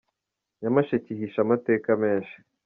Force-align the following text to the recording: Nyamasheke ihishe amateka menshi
Nyamasheke 0.59 1.07
ihishe 1.11 1.39
amateka 1.45 1.89
menshi 2.03 2.35